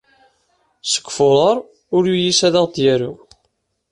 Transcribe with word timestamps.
Seg 0.91 1.05
Fuṛaṛ 1.15 1.57
ur 1.95 2.03
yulis 2.07 2.41
ad 2.47 2.55
aɣ-d-yaru. 2.59 3.11